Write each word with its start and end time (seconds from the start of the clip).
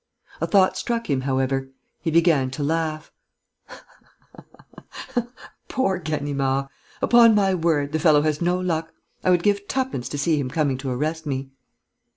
A 0.41 0.47
thought 0.47 0.77
struck 0.77 1.11
him, 1.11 1.21
however. 1.21 1.69
He 2.01 2.09
began 2.09 2.49
to 2.57 2.63
laugh: 2.63 3.11
"Poor 5.67 5.99
Ganimard! 5.99 6.69
Upon 7.03 7.35
my 7.35 7.53
word, 7.53 7.91
the 7.91 7.99
fellow 7.99 8.23
has 8.23 8.41
no 8.41 8.59
luck, 8.59 8.93
I 9.23 9.29
would 9.29 9.43
give 9.43 9.67
twopence 9.67 10.09
to 10.09 10.17
see 10.17 10.39
him 10.39 10.49
coming 10.49 10.79
to 10.79 10.89
arrest 10.89 11.27
me." 11.27 11.51